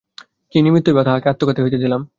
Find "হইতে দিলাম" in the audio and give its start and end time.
1.61-2.01